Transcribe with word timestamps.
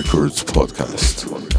Records 0.00 0.44
podcast. 0.44 1.49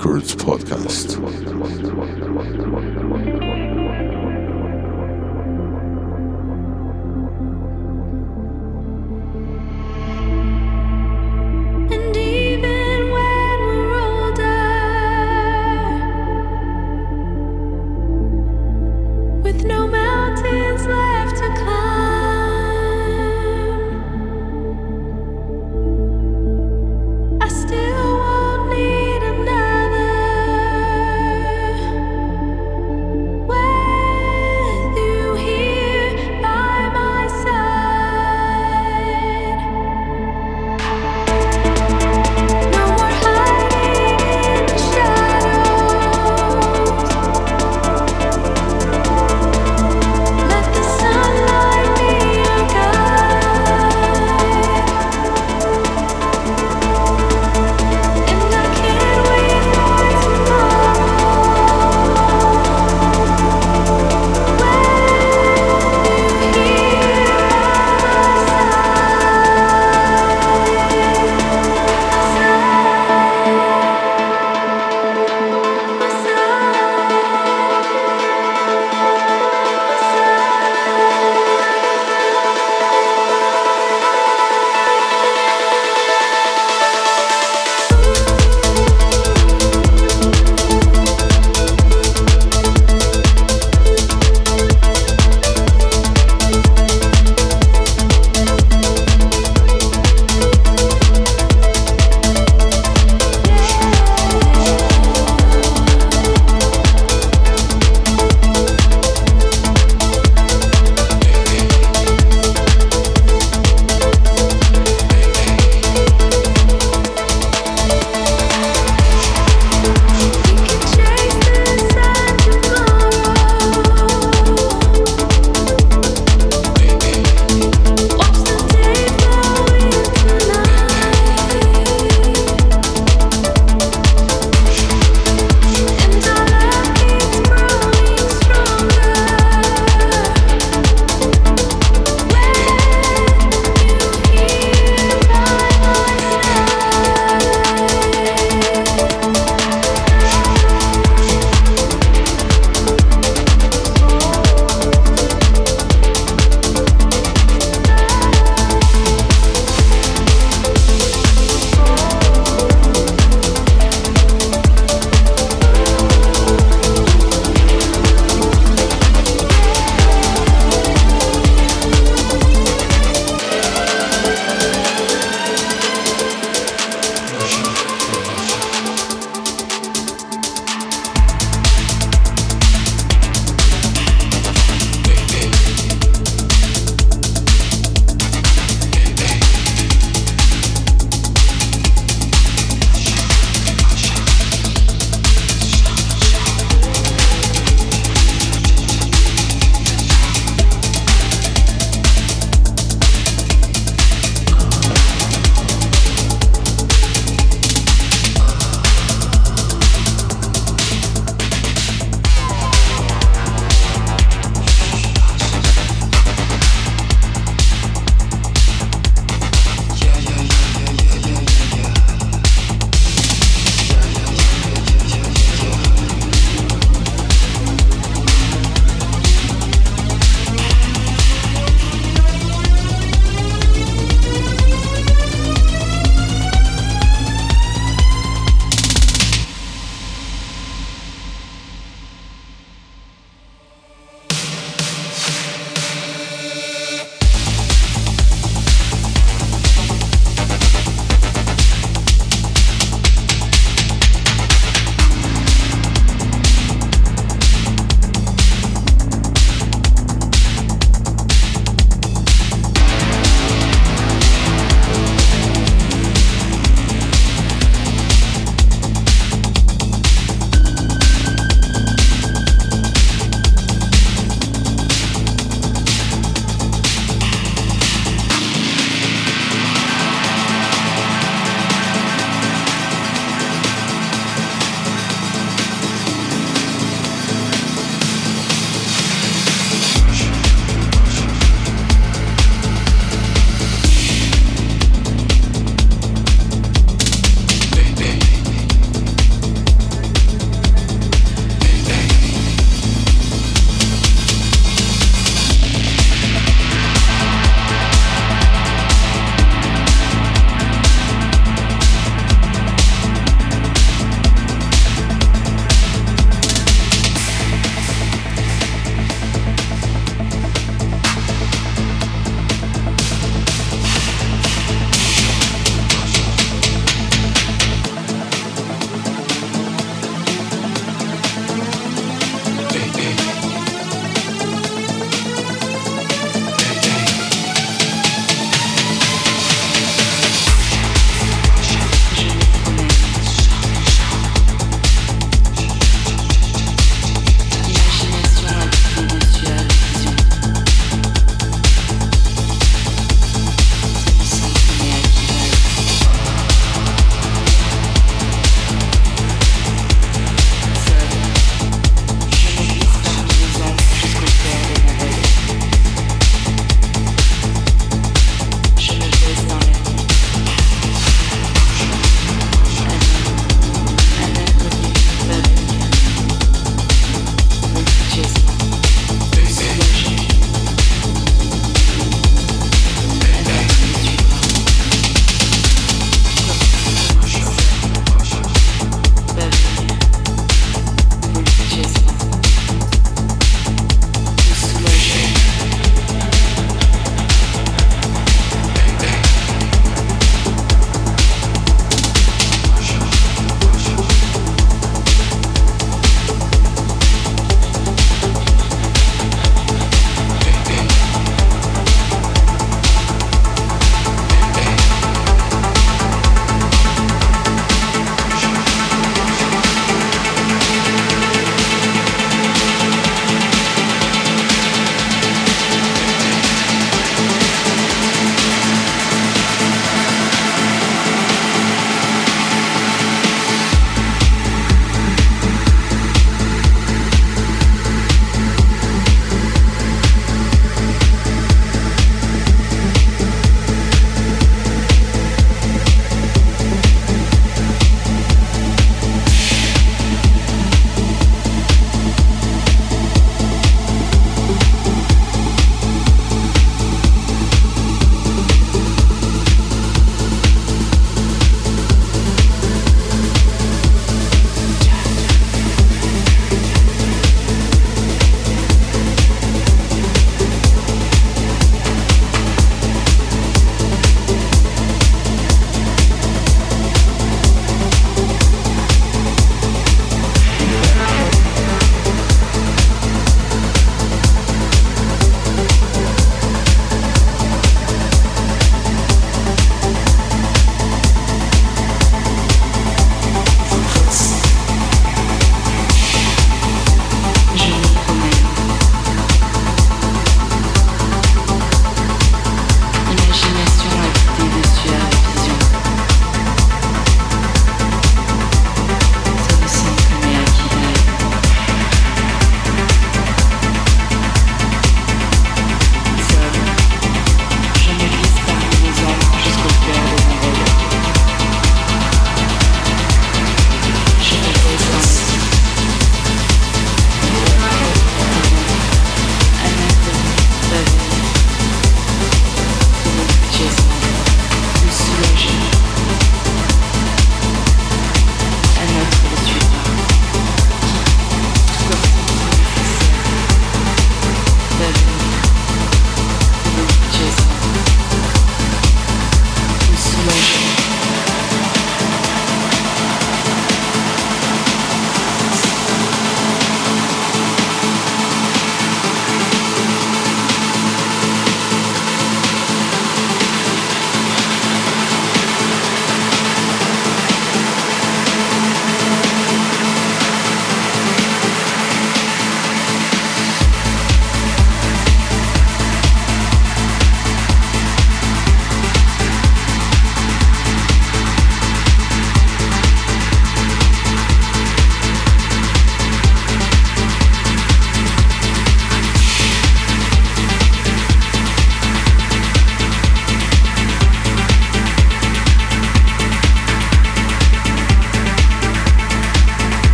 Records 0.00 0.34
podcast. 0.34 0.89